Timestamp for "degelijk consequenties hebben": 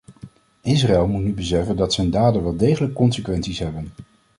2.55-3.91